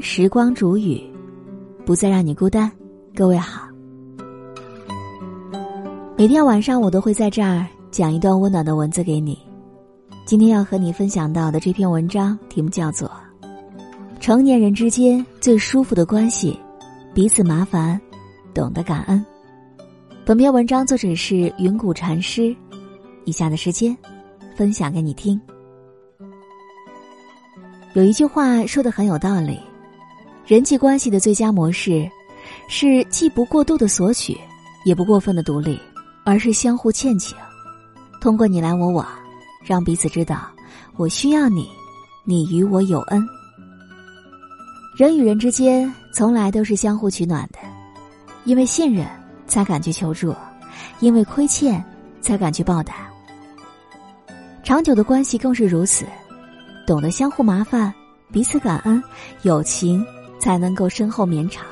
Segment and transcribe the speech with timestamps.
[0.00, 1.00] 时光煮雨，
[1.84, 2.70] 不再让你孤单。
[3.14, 3.68] 各位好，
[6.16, 9.38] 每天晚上我都会在这儿讲一段温暖的文字给你。
[10.24, 13.10] 今天要和你分享到的这篇文章题目叫做
[14.20, 16.58] 《成年人之间最舒服的关系，
[17.14, 18.00] 彼此麻烦，
[18.52, 19.24] 懂得感恩》。
[20.24, 22.54] 本篇文章作者是云谷禅师。
[23.24, 23.96] 以下的时间，
[24.54, 25.40] 分享给你听。
[27.94, 29.58] 有一句话说的很有道理：
[30.46, 32.08] 人际关系的最佳模式，
[32.68, 34.38] 是既不过度的索取，
[34.84, 35.76] 也不过分的独立，
[36.24, 37.36] 而是相互欠情，
[38.20, 39.04] 通过你来我往，
[39.64, 40.48] 让彼此知道
[40.96, 41.68] 我需要你，
[42.22, 43.26] 你与我有恩。
[44.96, 47.58] 人与人之间从来都是相互取暖的，
[48.44, 49.04] 因为信任
[49.48, 50.32] 才敢去求助，
[51.00, 51.84] 因为亏欠
[52.20, 53.08] 才敢去报答。
[54.62, 56.06] 长久的关系更是如此。
[56.86, 57.92] 懂得相互麻烦，
[58.30, 59.02] 彼此感恩，
[59.42, 60.06] 友情
[60.38, 61.64] 才能够深厚绵长。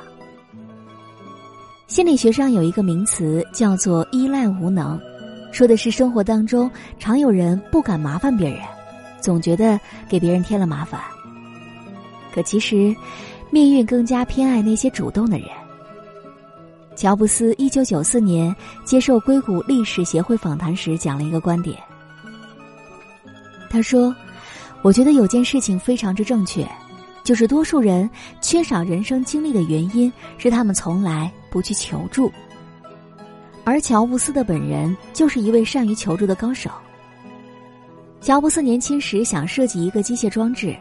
[1.86, 5.00] 心理学上有一个名词叫做“依赖无能”，
[5.52, 8.60] 说的是生活当中常有人不敢麻烦别人，
[9.20, 11.00] 总觉得给别人添了麻烦。
[12.32, 12.94] 可其实，
[13.50, 15.48] 命运更加偏爱那些主动的人。
[16.96, 18.54] 乔布斯一九九四年
[18.84, 21.78] 接受硅谷历史协会访谈时讲了一个观点，
[23.70, 24.14] 他说。
[24.82, 26.62] 我觉得有件事情非常之正确，
[27.24, 28.08] 就是多数人
[28.40, 32.30] 缺少人生经历的原因是他们从来不去求助。
[33.64, 36.70] 而乔布斯的本人就是一位善于求助的高手。
[38.20, 40.76] 乔布斯年轻时想设计一个机械装置，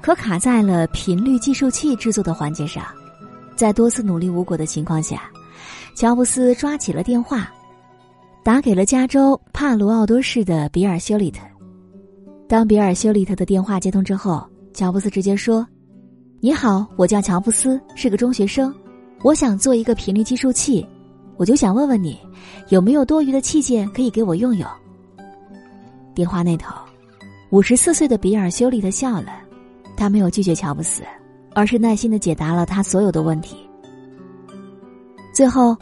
[0.00, 2.84] 可卡在了频率计数器制作的环节上，
[3.56, 5.30] 在多次努力无果的情况下，
[5.94, 7.52] 乔布斯抓起了电话，
[8.44, 11.40] 打给了加州帕罗奥多市的比尔·休利特。
[12.48, 15.66] 当比尔·休利特的电话接通之后，乔布斯直接说
[16.42, 18.74] ：“你好，我叫乔布斯，是个中学生，
[19.22, 20.86] 我想做一个频率计数器，
[21.36, 22.18] 我就想问问你，
[22.70, 24.66] 有没有多余的器件可以给我用用？”
[26.16, 26.74] 电话那头，
[27.50, 29.42] 五十四岁的比尔·休利特笑了，
[29.98, 31.02] 他没有拒绝乔布斯，
[31.52, 33.58] 而是耐心的解答了他所有的问题。
[35.34, 35.76] 最后，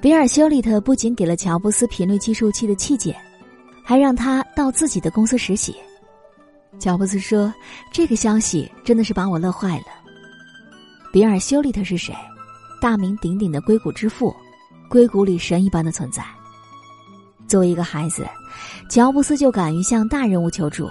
[0.00, 3.14] 比尔·休利特不仅给了乔布斯频率计数器的器件，
[3.84, 5.76] 还让他到自己的公司实习。
[6.82, 7.54] 乔布斯说
[7.94, 9.84] ：“这个消息真的是把我乐坏了。”
[11.14, 12.12] 比尔·休利特是谁？
[12.80, 14.34] 大名鼎鼎的硅谷之父，
[14.88, 16.24] 硅谷里神一般的存在。
[17.46, 18.26] 作为一个孩子，
[18.90, 20.90] 乔布斯就敢于向大人物求助，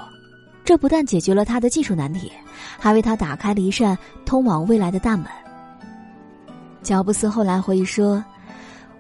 [0.64, 2.32] 这不但解决了他的技术难题，
[2.80, 5.26] 还为他打开了一扇通往未来的大门。
[6.84, 8.24] 乔布斯后来回忆说：“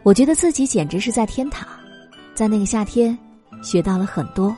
[0.03, 1.65] 我觉得自己简直是在天堂，
[2.35, 3.17] 在那个夏天，
[3.63, 4.53] 学到了很多。”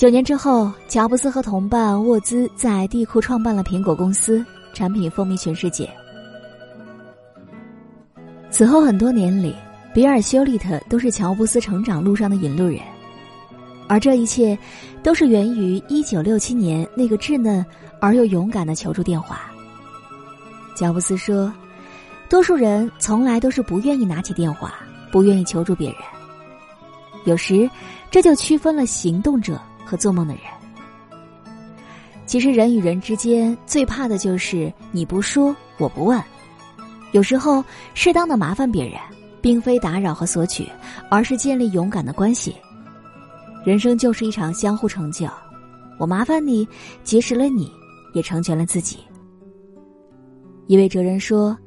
[0.00, 5.86] 九年之后，乔布斯和同伴沃兹在地库创办了苹果公司，产品风靡全世界。
[8.50, 9.54] 此后很多年里，
[9.92, 12.80] 比尔·休利特都是乔布斯成长路上的引路人，
[13.88, 14.58] 而这一切，
[15.02, 17.62] 都是源于一九六七年那个稚嫩
[18.00, 19.52] 而又勇敢的求助电话。
[20.74, 21.52] 乔布斯说
[22.26, 24.76] ：“多数人从来都是不愿意拿起电话，
[25.12, 25.98] 不愿意求助别人。
[27.26, 27.68] 有时，
[28.10, 30.44] 这就区分了行动者。”和做梦的人，
[32.24, 36.22] 其实人与人之间最怕的就是你不说我不问。
[37.10, 38.94] 有时候适当的麻烦别人，
[39.40, 40.68] 并非打扰和索取，
[41.10, 42.54] 而是建立勇敢的关系。
[43.64, 45.26] 人生就是一场相互成就，
[45.98, 46.68] 我麻烦你，
[47.02, 47.68] 结识了你，
[48.14, 48.98] 也成全了自己。
[50.68, 51.58] 一位哲人说：“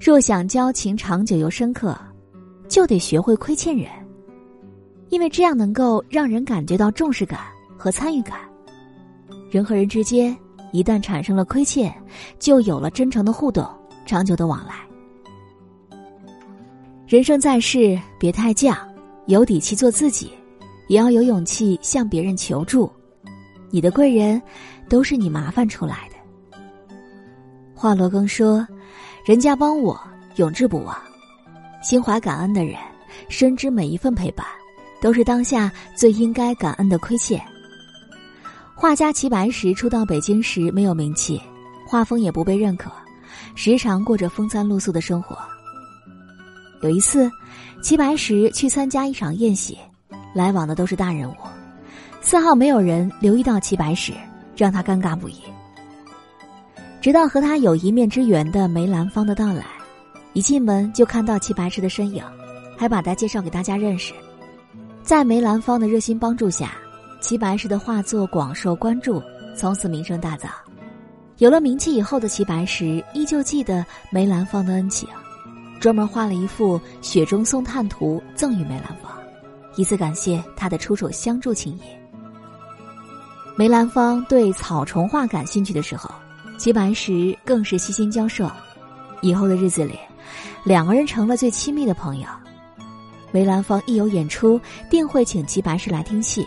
[0.00, 1.98] 若想交情长久又深刻，
[2.68, 3.90] 就得学会亏欠人，
[5.08, 7.40] 因为这样能够让人感觉到重视感。”
[7.76, 8.38] 和参与感，
[9.50, 10.36] 人和人之间
[10.72, 11.94] 一旦产生了亏欠，
[12.38, 13.68] 就有了真诚的互动，
[14.06, 14.74] 长久的往来。
[17.06, 18.76] 人生在世，别太犟，
[19.26, 20.32] 有底气做自己，
[20.88, 22.90] 也要有勇气向别人求助。
[23.70, 24.40] 你的贵人，
[24.88, 26.16] 都是你麻烦出来的。
[27.74, 28.66] 华罗庚说
[29.26, 30.00] ：“人家帮我，
[30.36, 30.96] 永志不忘。
[31.82, 32.76] 心怀感恩的人，
[33.28, 34.46] 深知每一份陪伴，
[35.00, 37.40] 都是当下最应该感恩的亏欠。”
[38.76, 41.40] 画家齐白石初到北京时没有名气，
[41.86, 42.90] 画风也不被认可，
[43.54, 45.38] 时常过着风餐露宿的生活。
[46.82, 47.30] 有一次，
[47.82, 49.78] 齐白石去参加一场宴席，
[50.34, 51.34] 来往的都是大人物，
[52.20, 54.12] 丝毫没有人留意到齐白石，
[54.56, 55.36] 让他尴尬不已。
[57.00, 59.64] 直到和他有一面之缘的梅兰芳的到来，
[60.32, 62.22] 一进门就看到齐白石的身影，
[62.76, 64.12] 还把他介绍给大家认识。
[65.02, 66.72] 在梅兰芳的热心帮助下。
[67.24, 69.22] 齐白石的画作广受关注，
[69.56, 70.44] 从此名声大噪。
[71.38, 75.08] 有了名气以后的齐白石，依旧记得梅兰芳的恩情，
[75.80, 79.10] 专门画了一幅《雪中送炭图》赠予梅兰芳，
[79.76, 81.80] 以此感谢他的出手相助情谊。
[83.56, 86.10] 梅兰芳对草虫画感兴趣的时候，
[86.58, 88.50] 齐白石更是悉心教授。
[89.22, 89.98] 以后的日子里，
[90.62, 92.26] 两个人成了最亲密的朋友。
[93.32, 94.60] 梅兰芳一有演出，
[94.90, 96.46] 定会请齐白石来听戏。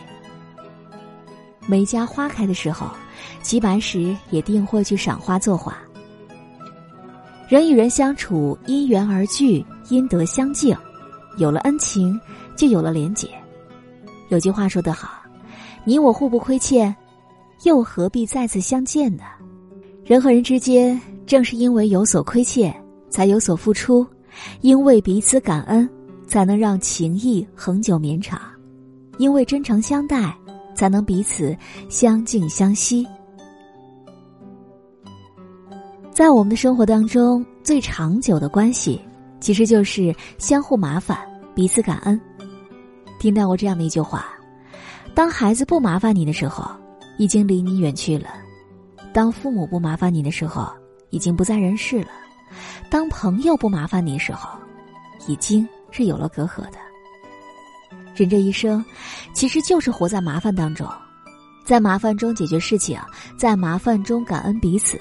[1.67, 2.89] 梅家花开的时候，
[3.43, 5.77] 齐白石也定会去赏花作画。
[7.47, 10.75] 人与人相处，因缘而聚，因德相敬，
[11.37, 12.19] 有了恩情，
[12.55, 13.27] 就有了连结。
[14.29, 15.09] 有句话说得好。
[15.85, 16.93] 你我互不亏欠，
[17.63, 19.23] 又何必再次相见呢？
[20.03, 22.75] 人和人之间，正是因为有所亏欠，
[23.09, 24.05] 才有所付出；
[24.59, 25.89] 因为彼此感恩，
[26.27, 28.37] 才能让情谊恒久绵长；
[29.17, 30.37] 因为真诚相待，
[30.77, 31.57] 才能彼此
[31.89, 33.05] 相敬相惜。
[36.11, 39.01] 在我们的生活当中，最长久的关系，
[39.39, 41.17] 其实就是相互麻烦，
[41.55, 42.19] 彼此感恩。
[43.19, 44.27] 听到过这样的一句话。
[45.15, 46.63] 当孩子不麻烦你的时候，
[47.17, 48.29] 已经离你远去了；
[49.11, 50.71] 当父母不麻烦你的时候，
[51.09, 52.09] 已经不在人世了；
[52.87, 54.47] 当朋友不麻烦你的时候，
[55.27, 56.86] 已经是有了隔阂的。
[58.17, 58.83] 人这一生，
[59.33, 60.87] 其实就是活在麻烦当中，
[61.63, 62.99] 在麻烦中解决事情，
[63.37, 64.99] 在麻烦中感恩彼此，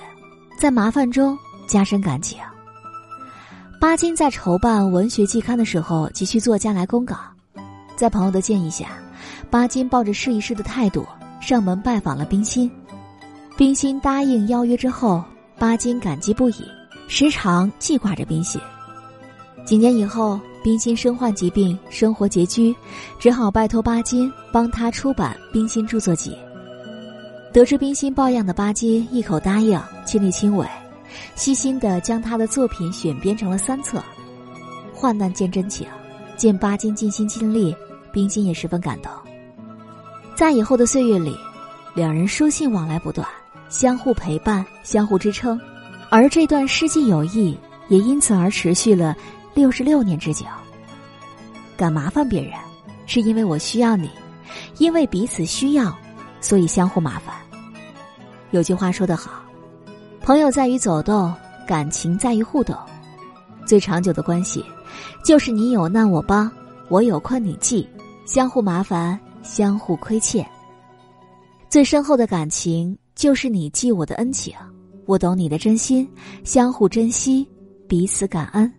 [0.59, 2.39] 在麻烦中加深感情。
[3.81, 7.17] 巴金在筹办文学季刊的时候，急需作家来公稿，
[7.95, 8.87] 在朋友的建议下。
[9.51, 11.07] 巴金抱着试一试的态度
[11.41, 12.71] 上门拜访了冰心，
[13.57, 15.23] 冰心答应邀约之后，
[15.59, 16.65] 巴金感激不已，
[17.07, 18.61] 时常记挂着冰心。
[19.65, 22.75] 几年以后，冰心身患疾病，生活拮据，
[23.21, 26.33] 只好拜托巴金帮他出版《冰心著作集》。
[27.53, 30.67] 得知冰心抱恙的巴金一口答应，亲力亲为，
[31.37, 34.03] 细心的将他的作品选编成了三册。
[34.93, 35.87] 患难见真情，
[36.37, 37.73] 见巴金尽心尽力，
[38.11, 39.12] 冰心也十分感动。
[40.35, 41.39] 在以后的岁月里，
[41.95, 43.25] 两人书信往来不断，
[43.69, 45.61] 相互陪伴，相互支撑，
[46.11, 49.17] 而这段世纪友谊也因此而持续了
[49.56, 50.44] 六十六年之久。
[51.79, 52.53] 敢麻烦别人，
[53.06, 54.11] 是因为我需要你，
[54.76, 55.97] 因为彼此需要，
[56.43, 57.35] 所以相互麻烦。
[58.50, 59.43] 有句话说得好，
[60.20, 61.32] 朋友在于走动，
[61.67, 62.76] 感情在于互动，
[63.64, 64.62] 最长久的关系，
[65.25, 66.52] 就是你有难我帮，
[66.91, 67.88] 我有困你济，
[68.26, 69.19] 相互麻烦。
[69.43, 70.44] 相互亏欠，
[71.70, 74.52] 最深厚的感情就是你记我的恩情，
[75.06, 76.06] 我懂你的真心，
[76.43, 77.49] 相互珍惜，
[77.87, 78.70] 彼此感恩。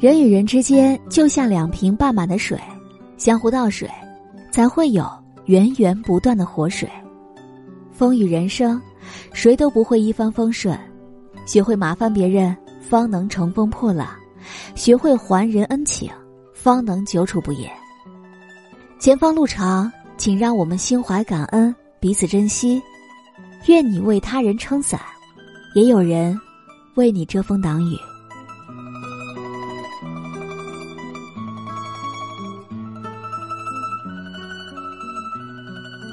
[0.00, 2.58] 人与人之间就像两瓶半满的水，
[3.18, 3.86] 相互倒水，
[4.50, 5.06] 才会有
[5.44, 6.88] 源源不断的活水。
[7.92, 8.80] 风雨人生，
[9.34, 10.74] 谁都不会一帆风顺，
[11.44, 14.08] 学会麻烦别人，方能乘风破浪。
[14.74, 16.10] 学会还人恩情，
[16.54, 17.70] 方能久处不厌。
[18.98, 22.80] 前方路长，请让我们心怀感恩，彼此珍惜。
[23.66, 24.98] 愿你为他人撑伞，
[25.74, 26.40] 也有人
[26.94, 27.94] 为你遮风挡雨。